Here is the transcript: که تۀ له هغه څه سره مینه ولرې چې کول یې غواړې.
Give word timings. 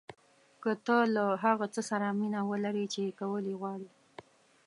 که 0.61 0.71
تۀ 0.85 0.97
له 1.15 1.23
هغه 1.43 1.65
څه 1.73 1.81
سره 1.89 2.07
مینه 2.19 2.41
ولرې 2.49 2.85
چې 2.93 3.15
کول 3.19 3.43
یې 3.51 3.55
غواړې. 3.61 3.89